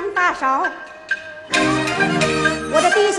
[0.00, 0.66] 张大嫂，
[1.52, 3.09] 我的爹。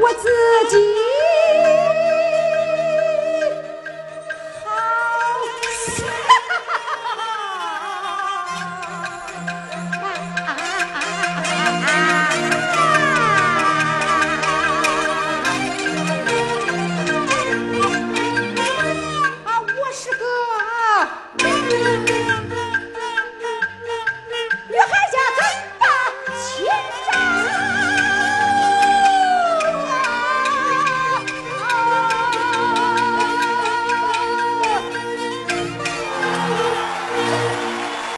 [0.00, 0.28] 我自
[0.70, 0.76] 己
[4.64, 4.66] 好。
[5.92, 6.04] 笑
[19.74, 20.24] 我是个